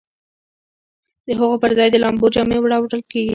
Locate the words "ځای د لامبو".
1.77-2.27